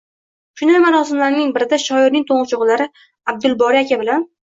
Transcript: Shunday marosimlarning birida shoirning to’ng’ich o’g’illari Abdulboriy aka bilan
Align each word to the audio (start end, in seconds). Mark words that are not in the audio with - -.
Shunday 0.61 0.81
marosimlarning 0.85 1.53
birida 1.59 1.81
shoirning 1.85 2.27
to’ng’ich 2.33 2.57
o’g’illari 2.61 2.91
Abdulboriy 3.35 3.87
aka 3.87 4.05
bilan 4.05 4.31